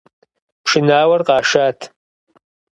Пшынауэр 0.63 1.21
къашат. 1.27 1.79